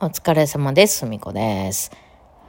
[0.00, 0.98] お疲れ様です。
[0.98, 1.90] すみこです。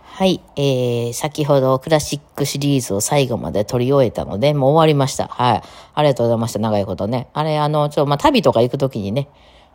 [0.03, 0.39] はい。
[0.55, 5.27] えー、先ほどクラシックシリーズを最後まで撮り終えたので、もう終わりました。
[5.29, 5.63] はい。
[5.95, 6.59] ありがとうございました。
[6.59, 7.27] 長いことね。
[7.33, 9.29] あれ、あの、ちょ、まあ、旅とか行くときにね、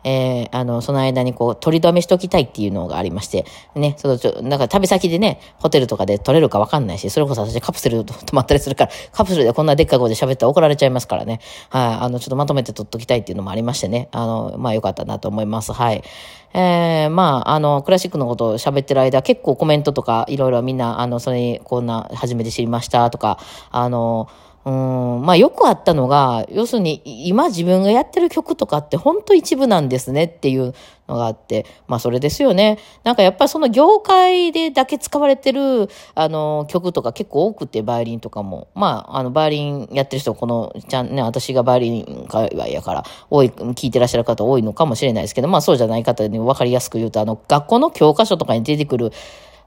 [0.05, 3.43] えー、あの、その間にこう、取りだめしときたいっていうのがありまして、
[3.73, 11.39] ね、そのちょ、なんか旅先でね、ホテルとかで取れるかわかんないし、それこそ私カプセル泊まったりするから、カプセルでこんなでっかい声で喋ったら怒られちゃいますからね。
[11.69, 14.09] はい、あの、ちょっとまとめて取っときたいっていうのもありましてね。
[14.11, 15.73] あの、まあよかったなと思います。
[15.73, 16.03] はい。
[16.53, 23.39] えー、まあ、あの、クラシックのことを喋ってる間、結構コメントとか、いろいろみんな、あの、それに、こんな、初めて知りましたとか、
[23.71, 24.29] あの、
[24.65, 30.73] うん、まあよくあったのが、要するに今自分がやってる曲とかって本当一部なんですねっていう
[31.07, 32.79] のがあって、まあそれですよね。
[33.03, 38.67] なんかやっぱりその業界でだけ使われてるあの曲とか結構多くて、バイオリンとかも。
[38.73, 49.11] まああのバイオリンやってる人、この、ちゃんね、私がバイオリン界隈やから、多い、聞いてらっしゃる方多いのかもしれないですけど、まあそうじゃない方に分かりやすく言うと、あの学校の教科書とかに出てくる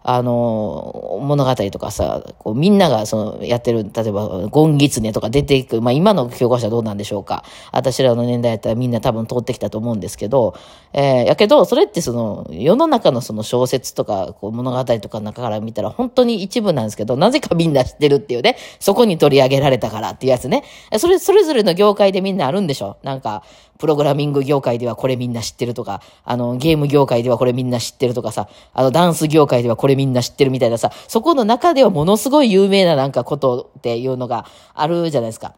[0.02, 7.44] あの、物語とかさ、こうみんながそのやってる、例えば、ゴンギツネとか出ていく、まあ今の教科書はどうなんでしょうか。
[7.72, 10.54] 私らの年代やったらみんな多分通ってきたと思うんですけど、
[10.92, 20.64] えー、やけど、それってその、世の中のその小説とか、こう物語とかの中から見たら本当に一部なんですけど、なぜかみんな知ってるっていうね、そこに取り上げられたからっていうやつね。
[20.98, 22.96] それ、それぞれの業界でみんなあるんでしょ？
[23.02, 23.42] なんか、
[23.78, 35.54] プログラミング業界ではこれみんな知ってるとか、あの、ゲーム業界ではこれみんな知ってるとかさ、あの、ダンス業界ではこれみんな知ってるみたいなさ、そこの中ではものすごい有名ななんかことっていうのがあるじゃないですか。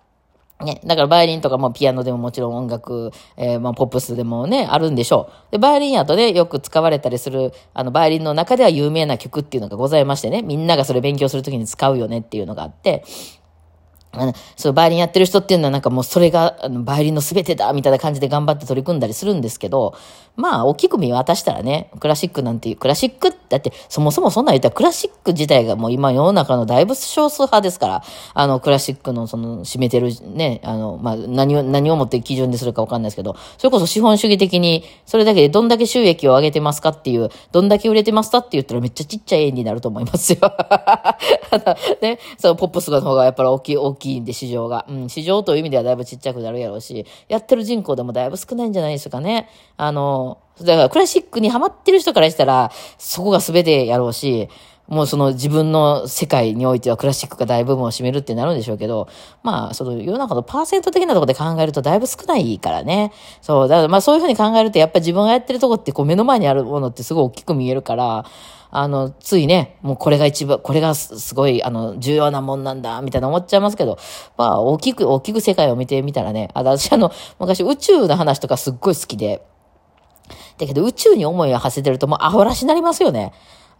[0.65, 0.81] ね。
[0.85, 5.53] だからバイオリンとかもピアノでももちろん音楽、えー、まあポップスでもね、あるんでしょう。
[5.53, 13.05] で、バイオリンやとね、よく使われたりする、あの、バイオリンの中では有名な曲っていうのがございましてね、みんながそれ勉強するときに使うよねっていうのがあって、
[14.13, 19.95] あの、そう、バイオリンやってる人っていうのはなんかもうそれが、あのバイオリンの全てだみたいな感じで頑張って取り組んだりするんですけど、
[20.37, 28.03] まあ、大きく見渡したらね、クラシックなんていう、クラシックだって、そもそもそんなん言ったらクラシック自体がもう今世の中のだいぶ少数派ですから、
[28.35, 40.39] あの、クラシックのその、占めてるね、あの、まあ、何を、何をもって基準にするかわかんないですけど、それこそ資本主義的に、それだけでどんだけ収益を上げてますかっていう、どんだけ売れてますかって言ったらめっちゃちっちゃい円になると思いますよ。
[42.01, 44.87] ね、そう、ポップスの方がやっぱり大きい、大きいんで、市場が。
[44.89, 49.49] うん、市場という意味ではだいぶちっちゃくなるやろうし、やってる人口でもだいぶ少ないんじゃないですかね。
[49.77, 54.49] あの、だからクラシックにハマってる人からしたら、そこが全てやろうし、
[54.91, 59.09] もうその自分の世界においてはクラシックが大部分を占めるってなるんでしょうけど、
[59.45, 63.13] まあ、その世の中のパーセント的なところで考えるとだいぶ少ないからね。
[63.41, 68.27] そう、だからまあそういうふうに考えるとやっぱ自分がやってるとこってこう目の前にあるものってすごい大きく見えるから、
[68.73, 73.99] あの、ついね、もうこれが一番、これがすごい、あの、重要なもんなんだ、みたいな思っちゃいますけど、
[74.37, 79.45] まあ、大きく、大きく世界を見てみたらね、あ私あの、昔宇宙の話とかすっごい好きで、
[80.59, 83.33] だけど宇宙に思いを馳せてるともうアホらしになりますよね。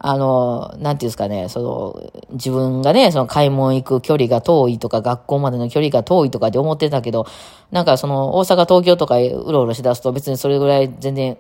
[0.03, 7.27] あの、なんていうんですかね、その、自分がね、その買い物行く距離が遠いとか、学校までの距離が遠いとかって思ってたけど、
[7.71, 11.37] なんかその、大阪、東京とかうろうろしだすと別にそれぐらい全然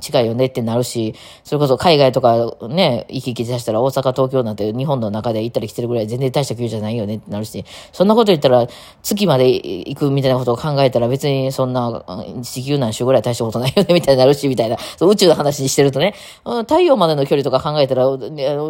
[0.00, 8.66] 近いよねってなるし、それこそ海外とかね、行き来さしたら大阪、東京なんて日本の中で行ったり来てるぐらい全然大した距離じゃないよねってなるし、そんなこと言ったら
[9.02, 12.02] 月まで行くみたいなことを考えたら別にそんな
[12.42, 18.06] 地球何周ぐらい大したことないよねみたいになるし、みたいな、そう宇宙の話にしてるとね、太陽までの距離とか考え考えたら、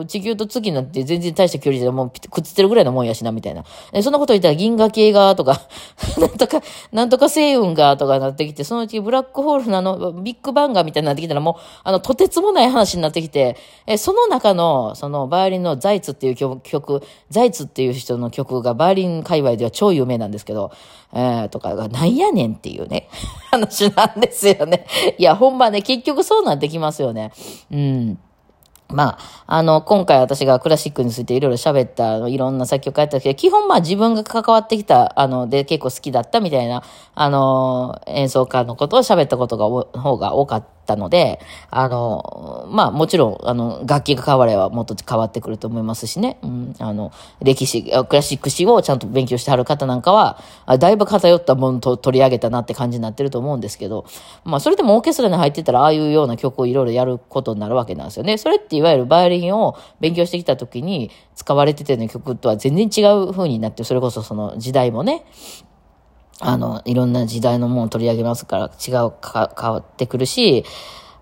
[0.07, 3.65] 地球と月になんて全然大した距離じゃもうくっつってるぐらいのもんやしな、みたいな。
[4.03, 5.61] そんなこと言ったら銀河系がとか、
[6.19, 13.57] なんとか、なんとか星雲がとかなってきて、そのうちブラックホールのあの、ビッグバンガーみたいになってきたらもう、あの、とてつもない話になってきて、
[13.87, 20.71] え、その中の、その、バイオリンのザイツっていう曲、ザイツっていう人の曲がバイオリン界隈では超有名なんですけど、
[21.13, 23.09] えー、とかが、なんやねんっていうね、
[23.51, 24.87] 話なんですよね。
[25.17, 27.33] いや、ほんまね、結局そうなってきますよね。
[27.71, 28.19] うん。
[28.95, 36.83] まあ、あの、今回私がクラシックについていろいろ喋った、いろんな作曲家やったけど、基本まあ自分が関わってきた、あの、で結構好きだったみたいな、
[37.15, 41.41] あの、演奏家のことを喋ったことが、方が多かったので、
[41.71, 50.39] あの、まあもちろん、あの、楽器が変わればもっと変わってくると思いますしね、うん、あの、歴史、クラシック史をちゃんと勉強してはる方なんかは、
[50.79, 54.05] だいぶ偏ったものと取り上げたなって感じになってると思うんですけど、
[54.45, 58.39] まあそれでもオーケストラに入ってたら、ああいうような曲をいろいろやることになるわけなんですよね。
[58.39, 65.25] それっていわゆるバイオリンを勉強してきた時に使われてての曲とは全然違う風になって、それこそその時代もね、
[66.41, 70.65] あの、いろんな時代のものを取り上げますから違うか、変わってくるし、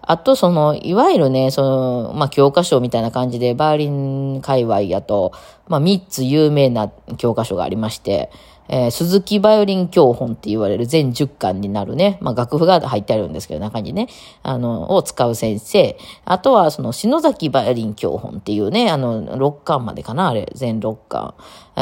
[0.02, 5.32] あと、その、いわゆるね、その、まあ、教科書みたいな感じで、バーリン界隈やと、
[5.68, 8.30] まあ、三つ有名な教科書がありまして、
[8.68, 14.08] えー、鈴木バイオリン教本って言われる全10巻になるね、まあ楽譜が入ってあるんですけど、中にね、
[14.42, 15.96] あの、を使う先生。
[16.24, 21.34] あとは、その、篠崎バイオリン教本っていうね、あの、6巻までかな、あれ、全6巻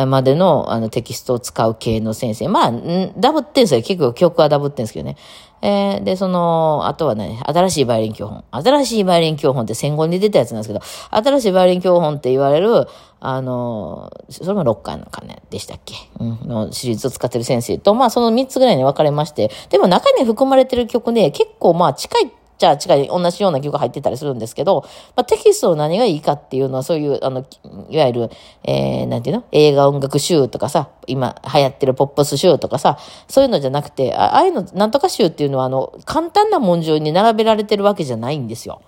[0.09, 2.49] までの、あの、テキストを使う系の先生。
[2.49, 2.73] まあ、
[3.17, 3.83] ダブってんすよ。
[3.83, 5.17] 結構曲はダブってんすけどね。
[5.63, 8.45] えー、で、その、あとはね、新しいバイオリン教本。
[8.51, 10.81] 新しいバイオリン教本って戦後に出たやつなんですけど、
[11.11, 12.89] 新しいバイオリン教本って言われる、
[13.21, 15.95] あの、それも6巻のかね、でしたっけ？
[16.19, 24.83] うん、のシリーズを使ってる先生と、まあその3つぐらいに分かれまして、でも中に含まれてる曲ね、結構まあ近いちゃ近い、同じような曲が入ってたりするんですけど、
[25.17, 27.47] まあ、テキストの何がいいかっていうのは、そういう、あの、
[27.89, 28.31] いわゆる、
[28.65, 29.45] えー、なんていうの？
[29.51, 32.99] 映画音楽集とかさ、今流行ってるポップス集とかさ、
[33.29, 38.83] そういうのじゃなくて、ああいうの、なんとか集っていうのは、あの、簡単な文順に並べられてるわけじゃないんですよ。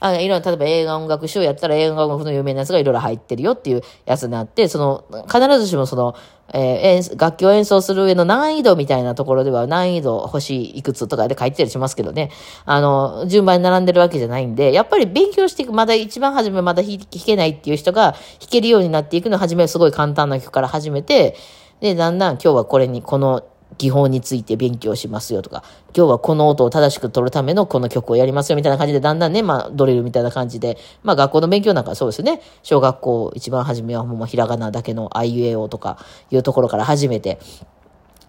[0.00, 6.14] あいろんな、例えば映画音楽賞やったら映画音楽の有名なやつがいろいろ入ってるよっていうやつになって、その、必ずしもその、
[6.52, 12.30] えー、楽器を演奏する上の難易度みたいなところでは難易度星いくつとかで書いてたりしますけどね。
[12.64, 21.36] あの、順番に並んでるわけじゃないんで、やっぱり勉強していく、まだ一番初めまだ弾けないっていう人が弾けるようになっていくのは初めすごい簡単な曲から始めて、
[21.80, 23.42] で、だんだん今日はこれに、この
[23.78, 25.64] 技法について勉強しますよとか、
[25.96, 32.40] 今日はこの音を正しく取るためのこの曲をやりますよみたいな感じで、だんだんね、まあ、ドリルみたいな感じで、まあ、学校の勉強なんかそうですね。
[32.62, 35.98] 小学校一番初めはもうひらがなだけのあいうえおとか
[36.30, 37.38] いうところから始めて、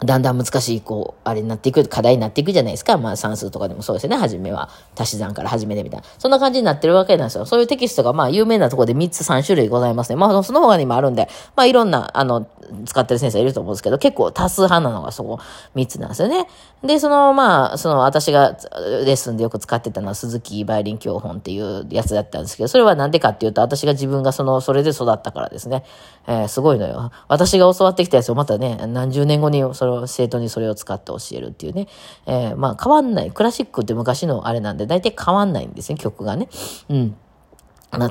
[0.04, 2.98] だんだん難しい、こう、あれになっていく、課題になっていくじゃないですか。
[2.98, 4.18] まあ算数とかでもそうですよね。
[4.18, 6.08] 初めは足し算から始めてみたいな。
[6.18, 7.46] そんな感じになってるわけなんですよ。
[7.46, 10.18] そういうテキストがまあ有名なところで3つ3種類ございますね。
[10.18, 12.46] まあその他にもあるんで、まあいろんな、あの、
[12.86, 15.40] 使ってる先生いると思うんですけど、結構多数派なのがそこ
[15.76, 16.48] 3つなんですよね。
[16.84, 18.58] で、そのまあ、その私が
[19.06, 25.84] レッスンでよく使ってたのは鈴木バイリン教本っていうやつだったんですけど、それはなんでかっていうと、私が自分がその、それで育ったからですね。
[26.28, 27.12] えー、すごいのよ。
[27.28, 31.88] 私が教わってきたやつをまたね、何十年後にれを生徒にそれを使って教えるっていうね。
[32.26, 33.32] えー、まあ変わんない。
[33.32, 36.48] クラシックって昔のあれなんで、大体変わんないんですね、曲がね。
[36.90, 37.16] うん。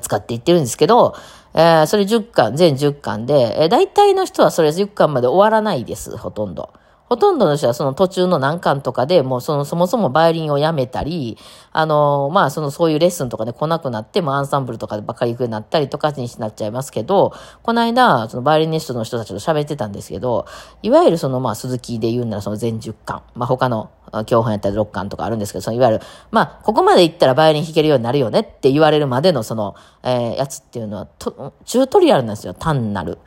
[0.00, 1.14] 使っていってるんですけど、
[1.52, 6.70] えー、それ10巻、全10巻で、えー、大体の人はそれ10巻まで終わらないです、ほとんど。
[7.08, 11.36] ほとんどの人はその途中の難関とかでもうそのそもそもバイオリンをやめたり、
[11.70, 20.46] あの、まあそのそういうレッスンとかで来なくなって、もアンサンブルとかでばっかり行くようになったりとかになっちゃいますけど、この間、そのバイオリニストの人たちと喋ってたんですけど、
[20.82, 23.90] いわゆるそのまあ鈴木で言うならその全10巻、まあ他の
[24.26, 33.18] 教本やったら6巻とかあるんですけど、そのいわゆる、まあここまで行ったらバイオリン弾けるようになるよねって言われるまでのその、えー、やつっていうのはと、チュートリアルなんですよ、単なる。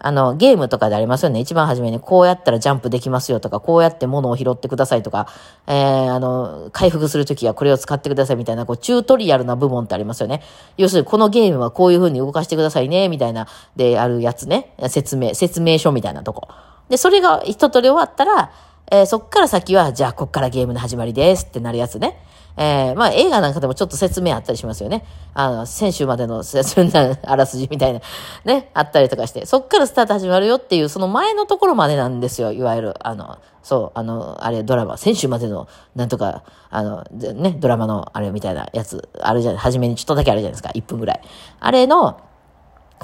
[0.00, 1.40] あの、ゲームとかでありますよね。
[1.40, 5.26] 一番初めに、こうやったらジャンプできますよとか、こうやって物を拾ってくださいとか、
[5.66, 10.42] えー、あの、回復するときはこれを使ってくださいみたいな、こう、チュートリアルな部門ってありますよね。
[10.76, 14.72] 要するに、このゲームはこういう風に動かしてくださいね、みたいな、で、あるやつね。
[14.88, 16.48] 説明、説明書みたいなとこ。
[16.88, 18.50] で、それが一通り終わったら、
[18.90, 22.22] えー、そっから先は、じゃあ、こっからゲームの始まりですってなるやつね。
[22.60, 25.04] えー、まあ映画なんかでもちょっと説明あったりしますよね。
[25.32, 28.00] あの、先週までの説明なあらすじみたいな、
[28.44, 41.20] ね、あったりとかして、そっからスタート始まるよっていう、その前のところまでなんですよ、いわゆる、あの、そう、あの、あれ、ドラマ、先週までの、なんとか、あの、ね、ドラマの、あれみたいなやつ、あるじゃない、初めにちょっとだけあるじゃないですか、1分ぐらい。
[41.60, 42.20] あれの、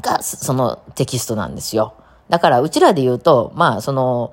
[0.03, 1.95] が、そのテキストなんですよ。
[2.29, 4.33] だから、うちらで言うと、まあ、その、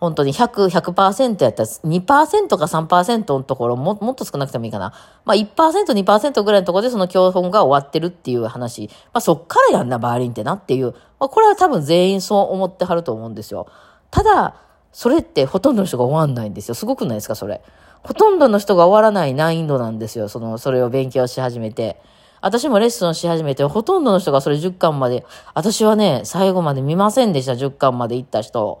[0.00, 4.92] 本当に100、100%やったら2%か3%のところも、もっと少なくてもいいかな。
[5.24, 8.88] まあ1%、2%ぐらいのところでその教本が終わってるっていう話。
[9.12, 10.92] まあそっからやんな、バーリンってなっていう。
[11.18, 13.66] まあこれは多分全員そう思ってはると思うんですよ。
[14.10, 14.54] ただ、
[14.92, 16.74] それってほとんどの人が終わんないんですよ。
[16.74, 17.60] すごくないですか、それ。
[18.02, 20.28] ほとんどの人が終わらない難易度なんですよ。
[20.28, 22.00] その、それを勉強し始めて。
[22.40, 28.78] 私もレッスンし始めて、ほとんどの人がそれ10巻まで、私はね、最後まで見ませんでした、10巻まで行った人。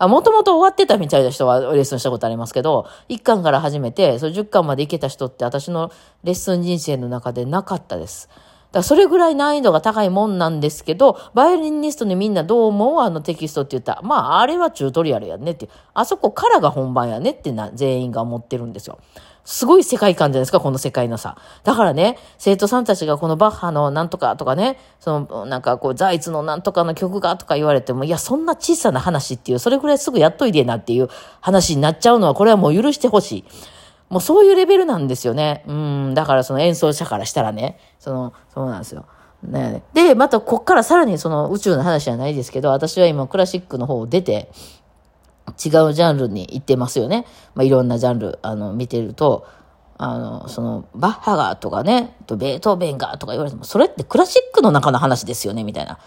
[0.00, 5.92] あ、もともと終わってたみたいな人はレッスンしたことありますけど、1巻から始めて、それ10巻まで行けた人って私の
[6.24, 8.28] レッスン人生の中でなかったです。
[8.28, 8.38] だか
[8.78, 19.00] らそれぐらい難易度が高いもんなんですけど、バイオリニストにみんなどう思うあのテキストって言ったら、まああれはチュートリアルやねって、あそこからが本番やねってな、全員が思ってるんですよ。
[19.50, 21.36] すごい世界観じゃないですか、この世界のさ。
[21.64, 31.08] だからね、生徒さんたちがこのバッハのなんとかとかね、その、なんかこう、ザイツのなんとかの曲がとか言われても、いや、そんな小さな話っていう、それぐらいすぐやっといてなっていう
[31.40, 33.44] 話になっちゃうのは、これはもう許してほしい。
[34.08, 35.64] もうそういうレベルなんですよね。
[35.66, 39.04] うん、だからその演奏者からしたらね、その、そうなんですよ。
[39.42, 44.52] ね、で、またこっからさらにその宇宙の話じゃないですけど、私は今クラシックの方を出て、
[45.50, 47.26] 違うジャンルに行ってますよね。
[47.54, 49.46] まあ、いろんなジャンル、あの、見てると、
[49.98, 55.98] あの、その、バッハがとかね、とベートーベンがとか言われても、それってクラシックの中の話ですよね、みたいな。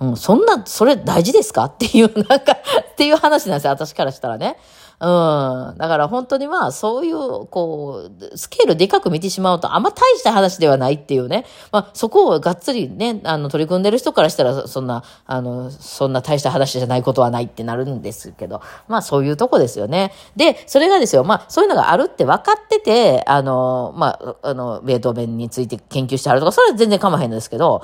[0.00, 1.64] うん、そんな、それ大事ですか？
[1.72, 4.56] っていう、なんか、っていう話なんですよ、私からしたらね。
[4.98, 5.74] うん。
[5.76, 11.44] だから本当にまあ、そういう、こう、スケールでかく見てしまうと、あんま大した話ではないっていうね。
[11.70, 20.12] まあ、そこをがっつりね、あの、取り組んでる人からしたら、そんな、あの、そんな大した話じゃないことはないってなるんですけど、まあ、そういうとこですよね。
[20.34, 27.82] で、それがですよ、まあ、そういうのがあるって分かってて、あの、まあ、あの、ベートーベンについて研究してあるとか、それは全然構わへんですけど、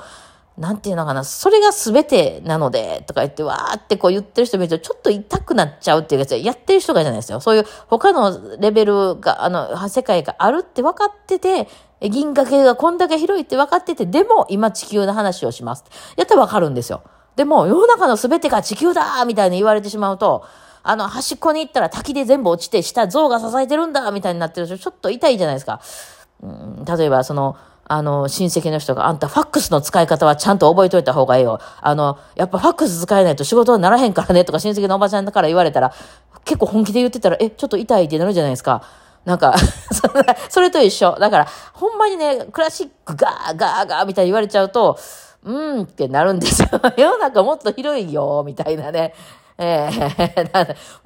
[0.57, 7.39] なんていうのかな、それが全てなので、とか言って、わーってこう言ってる人見ると、ちょっと痛くなっちゃうっていうやつやってる人がじゃないですよ。
[7.39, 11.67] そういう他のレベルが、あの、世界があるって分かってて、
[12.01, 15.85] 銀河系がこんだけ広いって分かってて、でも今地球の話をします。
[16.17, 17.01] やったら分かるんですよ。
[17.35, 20.45] でも、世の中の全てが地球だみたいに言われてしまうと、
[20.83, 25.81] あの、端っこに行ったら滝で全部落ちて、下象が支えてるんだみたいになってると、ちょっと痛いじゃないですか。
[26.43, 27.55] うん、例えば、その、
[27.93, 31.59] あの、親戚の人が、あんたファックスの使い方はちゃんと覚えといた方がいいよ。
[31.79, 35.93] あの、やっぱファックス使えないと仕事にならへんからねとか親戚のおばちゃんだから言われたら、
[36.43, 38.81] 結構本気で言ってたら、え、ちょっと痛いってなるじゃないですか。
[39.25, 39.53] なんか
[40.49, 41.15] それと一緒。
[41.19, 44.97] だから、ほんまにね、クラシックガーガーガーみたいに言われちゃうと、
[45.43, 46.69] うんってなるんですよ。
[46.97, 49.13] 世の中もっと広いよ、みたいなね。
[49.59, 49.87] え
[50.33, 50.47] え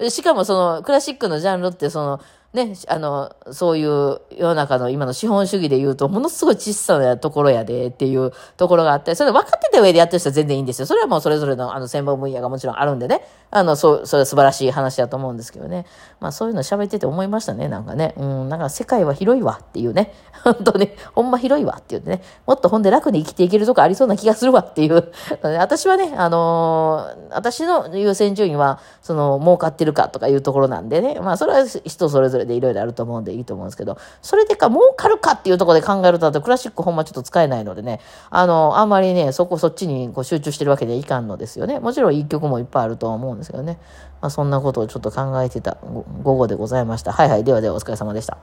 [0.00, 2.20] ー、しかもその、クラシックのジャンルって、その、
[2.66, 10.86] ね、あの、そういう世の中の今の資本主義で言うと、ものすごい小さなところやでっていうところがあって、それ分かってた上でやってる人は全然いいんですよ。
[10.86, 15.86] それはもうそれぞれのあの専門分野がもちろんあるんでね、あの、そう、それは素晴らしい話だと思うんですけどね。
[16.20, 18.14] まあそういうの喋ってて思いましたね、なんかね。
[18.16, 20.12] うん、なんか世界は広いわっていうね。
[20.44, 22.22] 本当に、ほんま広いわって言ってね。
[22.46, 25.12] もっとほんで楽に生きていけるとこありそうな気がするわっていう。
[25.58, 31.18] 私はね、あのー、私の優先順位は、その、儲かってるかとかいうところなんでね。
[31.20, 38.00] まあそれは人それぞれでいろいろあると思うんでいいと思うんですけど、それでか儲かるかっていうところで考えると、クラシックほんまちょっと使えないのでね、
[38.30, 41.78] あの、あんまりね、そこそっちにこう集中してるわけでいかんのですよね。
[41.78, 43.78] もちろんいい曲もいっぱいあるとは思うんですけどね。
[44.20, 45.76] まあ、そんなことをちょっと考えてた
[46.22, 47.12] 午後でございました。
[47.12, 47.44] はいはい。
[47.44, 48.38] ではではお疲れ様でした。